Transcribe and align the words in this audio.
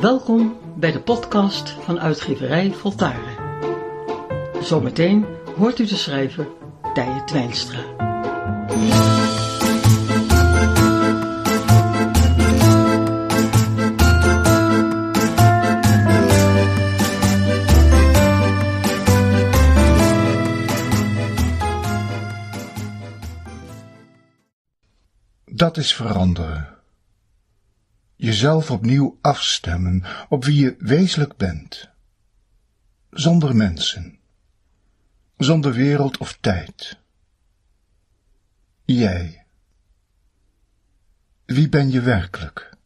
Welkom 0.00 0.58
bij 0.76 0.92
de 0.92 1.00
podcast 1.00 1.70
van 1.70 2.00
uitgeverij 2.00 2.72
Voltaren. 2.72 3.36
Zometeen 4.62 5.26
hoort 5.56 5.78
u 5.78 5.86
de 5.86 5.96
schrijver 5.96 6.48
Tije 6.94 7.24
Twijnstra. 7.24 7.84
Dat 25.44 25.76
is 25.76 25.94
veranderen. 25.94 26.79
Jezelf 28.20 28.70
opnieuw 28.70 29.18
afstemmen 29.20 30.04
op 30.28 30.44
wie 30.44 30.62
je 30.62 30.76
wezenlijk 30.78 31.36
bent. 31.36 31.88
Zonder 33.10 33.56
mensen. 33.56 34.18
Zonder 35.36 35.72
wereld 35.72 36.18
of 36.18 36.38
tijd. 36.40 36.98
Jij. 38.84 39.44
Wie 41.44 41.68
ben 41.68 41.90
je 41.90 42.00
werkelijk? 42.00 42.76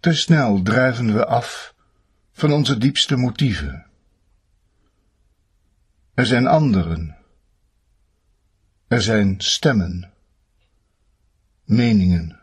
Te 0.00 0.14
snel 0.14 0.62
drijven 0.62 1.14
we 1.14 1.26
af 1.26 1.74
van 2.32 2.52
onze 2.52 2.78
diepste 2.78 3.16
motieven. 3.16 3.86
Er 6.14 6.26
zijn 6.26 6.46
anderen. 6.46 7.16
Er 8.88 9.02
zijn 9.02 9.40
stemmen, 9.40 10.12
meningen, 11.68 12.38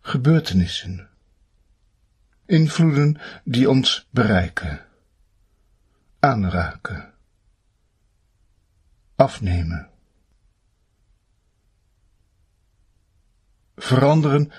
gebeurtenissen, 0.00 1.08
invloeden 2.46 3.20
die 3.44 3.70
ons 3.70 4.08
bereiken, 4.10 4.86
aanraken, 6.18 7.14
afnemen. 9.14 9.88
Veranderen 13.76 14.52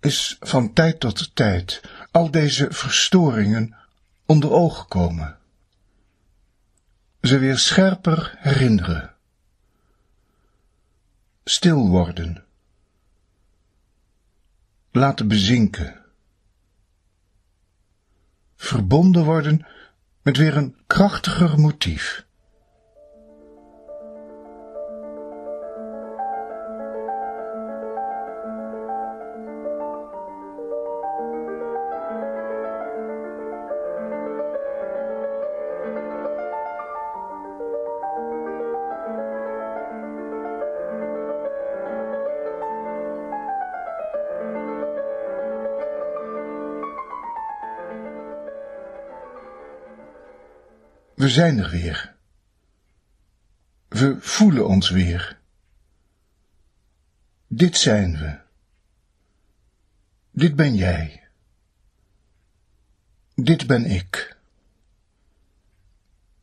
is 0.00 0.36
van 0.40 0.72
tijd 0.72 1.00
tot 1.00 1.36
tijd 1.36 1.80
al 2.10 2.30
deze 2.30 2.72
verstoringen 2.72 3.76
onder 4.26 4.50
ogen 4.50 4.88
komen. 4.88 5.38
Ze 7.20 7.38
weer 7.38 7.58
scherper 7.58 8.34
herinneren. 8.38 9.11
Stil 11.44 11.88
worden. 11.88 12.44
Laten 14.90 15.28
bezinken. 15.28 16.04
Verbonden 18.56 19.24
worden 19.24 19.66
met 20.22 20.36
weer 20.36 20.56
een 20.56 20.76
krachtiger 20.86 21.60
motief. 21.60 22.26
We 51.22 51.28
zijn 51.28 51.58
er 51.58 51.70
weer. 51.70 52.14
We 53.88 54.16
voelen 54.20 54.68
ons 54.68 54.90
weer. 54.90 55.40
Dit 57.46 57.76
zijn 57.76 58.18
we. 58.18 58.38
Dit 60.30 60.56
ben 60.56 60.74
jij. 60.74 61.28
Dit 63.34 63.66
ben 63.66 63.84
ik. 63.86 64.36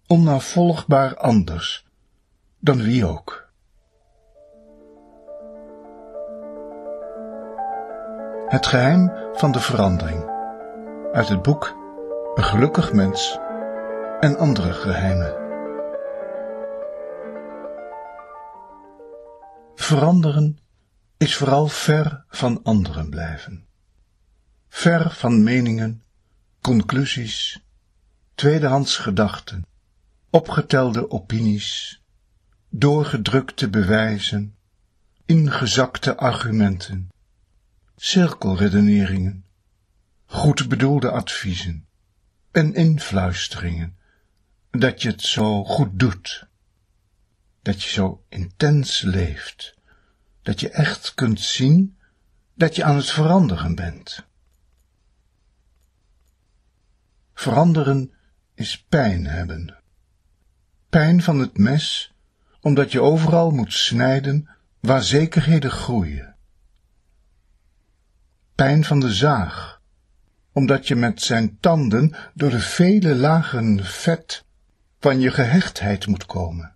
Onnavolgbaar 0.08 1.18
anders 1.18 1.86
dan 2.60 2.82
wie 2.82 3.06
ook. 3.06 3.50
Het 8.48 8.68
geheim 8.68 9.12
van 9.34 9.52
de 9.52 9.60
verandering. 9.60 10.24
Uit 11.14 11.30
het 11.30 11.42
boek 11.42 11.78
Een 12.36 12.44
gelukkig 12.44 12.94
mens 12.94 13.40
en 14.20 14.38
andere 14.38 14.74
geheimen. 14.74 15.34
Veranderen 19.76 20.60
is 21.18 21.36
vooral 21.36 21.68
ver 21.68 22.26
van 22.28 22.64
anderen 22.64 23.10
blijven. 23.10 23.66
Ver 24.68 25.12
van 25.12 25.44
meningen, 25.44 26.04
conclusies, 26.62 27.64
tweedehands 28.36 28.98
gedachten, 28.98 29.66
opgetelde 30.30 31.12
opinies, 31.12 32.02
doorgedrukte 32.70 33.70
bewijzen, 33.70 34.56
ingezakte 35.26 36.18
argumenten, 36.18 37.10
cirkelredeneringen, 37.96 39.46
goed 40.26 40.68
bedoelde 40.68 41.12
adviezen 41.12 41.88
en 42.52 42.74
influisteringen 42.74 43.98
dat 44.72 45.02
je 45.02 45.10
het 45.10 45.22
zo 45.22 45.64
goed 45.64 46.00
doet, 46.00 46.48
dat 47.62 47.84
je 47.84 47.90
zo 47.90 48.24
intens 48.30 49.02
leeft, 49.02 49.76
dat 50.42 50.60
je 50.60 50.70
echt 50.70 51.14
kunt 51.14 51.40
zien 51.40 51.98
dat 52.54 52.76
je 52.76 52.84
aan 52.84 52.96
het 52.96 53.10
veranderen 53.10 53.76
bent. 53.76 54.28
Veranderen 57.34 58.14
is 58.54 58.84
pijn 58.84 59.26
hebben. 59.26 59.78
Pijn 60.90 61.24
van 61.24 61.40
het 61.40 61.58
mes, 61.58 62.14
omdat 62.62 62.92
je 62.92 63.02
overal 63.02 63.52
moet 63.52 63.74
snijden 63.74 64.50
waar 64.80 65.04
zekerheden 65.04 65.72
groeien. 65.72 66.36
Pijn 68.56 68.84
van 68.84 69.00
de 69.00 69.14
zaag, 69.14 69.82
omdat 70.52 70.88
je 70.88 70.96
met 70.96 71.22
zijn 71.22 71.60
tanden 71.60 72.16
door 72.34 72.50
de 72.50 72.60
vele 72.60 73.16
lagen 73.16 73.86
vet 73.86 74.46
van 75.00 75.20
je 75.20 75.32
gehechtheid 75.32 76.08
moet 76.08 76.26
komen. 76.26 76.76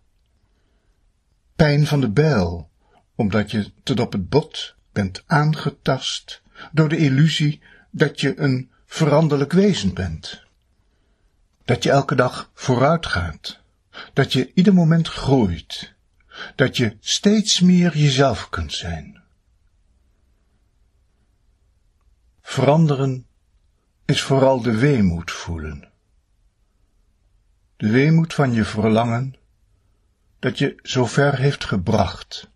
Pijn 1.55 1.87
van 1.87 2.01
de 2.01 2.09
bijl, 2.09 2.69
omdat 3.15 3.51
je 3.51 3.71
tot 3.83 3.99
op 3.99 4.11
het 4.11 4.29
bot 4.29 4.75
bent 4.91 5.23
aangetast 5.25 6.41
door 6.71 6.89
de 6.89 6.97
illusie 6.97 7.61
dat 7.91 8.21
je 8.21 8.39
een 8.39 8.71
veranderlijk 8.85 9.51
wezen 9.51 9.93
bent. 9.93 10.43
Dat 11.65 11.83
je 11.83 11.89
elke 11.89 12.15
dag 12.15 12.51
vooruit 12.53 13.05
gaat, 13.05 13.59
dat 14.13 14.33
je 14.33 14.51
ieder 14.53 14.73
moment 14.73 15.07
groeit, 15.07 15.93
dat 16.55 16.77
je 16.77 16.97
steeds 16.99 17.59
meer 17.59 17.97
jezelf 17.97 18.49
kunt 18.49 18.73
zijn. 18.73 19.21
Veranderen 22.41 23.25
is 24.05 24.21
vooral 24.21 24.61
de 24.61 24.77
weemoed 24.77 25.31
voelen 25.31 25.92
de 27.77 27.89
weemoed 27.89 28.33
van 28.33 28.53
je 28.53 28.65
verlangen, 28.65 29.35
dat 30.39 30.57
je 30.57 30.79
zo 30.83 31.05
ver 31.05 31.37
heeft 31.37 31.65
gebracht, 31.65 32.49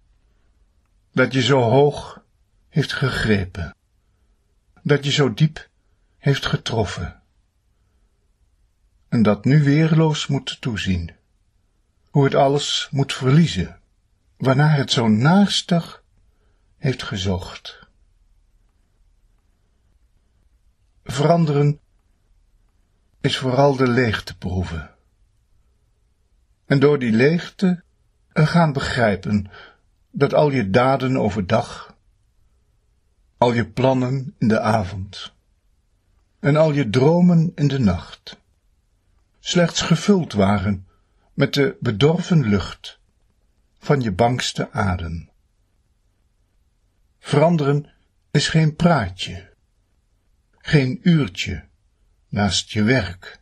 dat 1.11 1.33
je 1.33 1.41
zo 1.41 1.59
hoog 1.59 2.23
heeft 2.69 2.93
gegrepen, 2.93 3.75
dat 4.83 5.05
je 5.05 5.11
zo 5.11 5.33
diep 5.33 5.69
heeft 6.17 6.45
getroffen, 6.45 7.21
en 9.09 9.23
dat 9.23 9.45
nu 9.45 9.63
weerloos 9.63 10.27
moet 10.27 10.61
toezien, 10.61 11.15
hoe 12.09 12.23
het 12.23 12.35
alles 12.35 12.87
moet 12.91 13.13
verliezen, 13.13 13.79
waarna 14.37 14.67
het 14.67 14.91
zo 14.91 15.07
naastig 15.07 16.03
heeft 16.77 17.03
gezocht. 17.03 17.79
Veranderen 21.03 21.79
is 23.21 23.37
vooral 23.37 23.75
de 23.75 23.87
leegte 23.87 24.37
proeven 24.37 24.96
en 26.67 26.79
door 26.79 26.99
die 26.99 27.11
leegte 27.11 27.83
gaan 28.33 28.73
begrijpen 28.73 29.51
dat 30.11 30.33
al 30.33 30.51
je 30.51 30.69
daden 30.69 31.17
overdag, 31.17 31.95
al 33.37 33.53
je 33.53 33.67
plannen 33.69 34.35
in 34.37 34.47
de 34.47 34.59
avond 34.59 35.33
en 36.39 36.55
al 36.55 36.71
je 36.71 36.89
dromen 36.89 37.51
in 37.55 37.67
de 37.67 37.79
nacht 37.79 38.37
slechts 39.39 39.81
gevuld 39.81 40.33
waren 40.33 40.87
met 41.33 41.53
de 41.53 41.77
bedorven 41.79 42.49
lucht 42.49 42.99
van 43.79 44.01
je 44.01 44.11
bangste 44.11 44.71
adem. 44.71 45.29
Veranderen 47.19 47.89
is 48.31 48.47
geen 48.47 48.75
praatje, 48.75 49.53
geen 50.57 50.99
uurtje 51.03 51.63
naast 52.29 52.71
je 52.71 52.83
werk, 52.83 53.39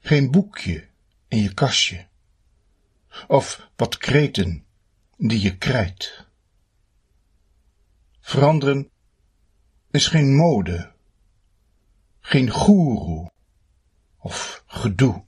geen 0.00 0.30
boekje 0.30 0.88
in 1.28 1.42
je 1.42 1.54
kastje, 1.54 2.06
of 3.26 3.68
wat 3.76 3.96
kreten 3.96 4.64
die 5.16 5.40
je 5.40 5.56
krijt. 5.56 6.26
Veranderen 8.20 8.90
is 9.90 10.06
geen 10.06 10.34
mode, 10.34 10.92
geen 12.20 12.50
goeroe 12.50 13.32
of 14.18 14.62
gedoe, 14.66 15.24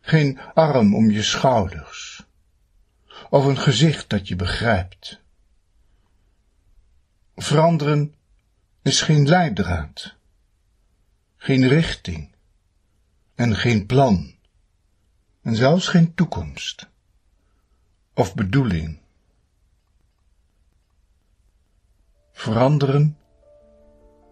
geen 0.00 0.40
arm 0.54 0.94
om 0.94 1.10
je 1.10 1.22
schouders, 1.22 2.26
of 3.30 3.44
een 3.44 3.58
gezicht 3.58 4.08
dat 4.08 4.28
je 4.28 4.36
begrijpt. 4.36 5.20
Veranderen 7.36 8.14
is 8.82 9.02
geen 9.02 9.28
leidraad, 9.28 10.14
geen 11.36 11.68
richting 11.68 12.34
en 13.34 13.56
geen 13.56 13.86
plan, 13.86 14.34
en 15.42 15.54
zelfs 15.54 15.88
geen 15.88 16.14
toekomst 16.14 16.88
of 18.14 18.34
bedoeling. 18.34 18.98
Veranderen 22.32 23.16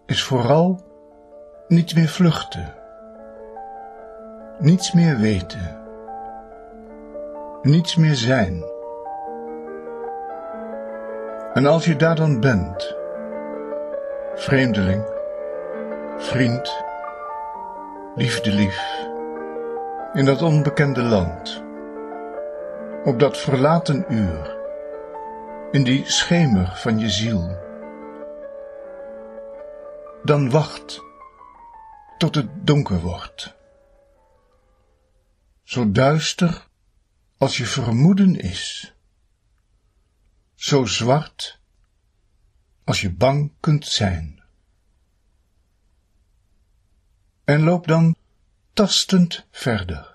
is 0.05 0.23
vooral 0.23 0.83
niet 1.67 1.95
meer 1.95 2.07
vluchten, 2.07 2.73
niets 4.59 4.91
meer 4.91 5.17
weten, 5.17 5.81
niets 7.61 7.95
meer 7.95 8.15
zijn. 8.15 8.63
En 11.53 11.65
als 11.65 11.85
je 11.85 11.95
daar 11.95 12.15
dan 12.15 12.39
bent, 12.39 12.95
vreemdeling, 14.35 15.03
vriend, 16.17 16.83
liefdelief, 18.15 19.07
in 20.13 20.25
dat 20.25 20.41
onbekende 20.41 21.01
land, 21.01 21.63
op 23.03 23.19
dat 23.19 23.37
verlaten 23.37 24.05
uur, 24.13 24.57
in 25.71 25.83
die 25.83 26.05
schemer 26.05 26.75
van 26.75 26.99
je 26.99 27.09
ziel, 27.09 27.57
dan 30.23 30.49
wacht 30.49 31.01
tot 32.17 32.35
het 32.35 32.67
donker 32.67 32.99
wordt. 32.99 33.55
Zo 35.63 35.91
duister 35.91 36.67
als 37.37 37.57
je 37.57 37.65
vermoeden 37.65 38.35
is, 38.35 38.93
zo 40.55 40.85
zwart 40.85 41.59
als 42.83 43.01
je 43.01 43.13
bang 43.13 43.51
kunt 43.59 43.85
zijn. 43.85 44.43
En 47.43 47.63
loop 47.63 47.87
dan 47.87 48.15
tastend 48.79 49.45
verder, 49.51 50.11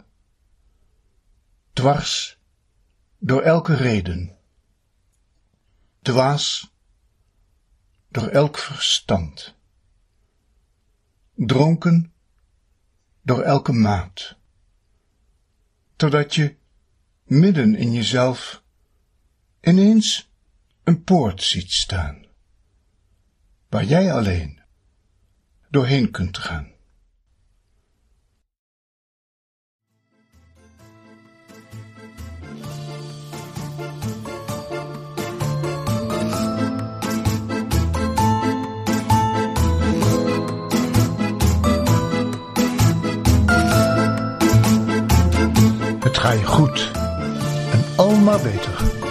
dwars 1.72 2.38
door 3.18 3.42
elke 3.42 3.74
reden, 3.74 4.36
dwaas 6.02 6.72
door 8.08 8.28
elk 8.28 8.58
verstand, 8.58 9.54
dronken 11.34 12.12
door 13.22 13.42
elke 13.42 13.72
maat, 13.72 14.36
totdat 15.96 16.34
je 16.34 16.56
midden 17.24 17.74
in 17.74 17.92
jezelf 17.92 18.62
ineens 19.60 20.30
een 20.84 21.04
poort 21.04 21.42
ziet 21.42 21.72
staan, 21.72 22.24
waar 23.68 23.84
jij 23.84 24.12
alleen 24.12 24.60
doorheen 25.70 26.10
kunt 26.10 26.38
gaan. 26.38 26.73
Ga 46.24 46.32
je 46.32 46.44
goed 46.44 46.90
en 47.72 47.84
al 47.96 48.16
maar 48.16 48.40
beter. 48.40 49.03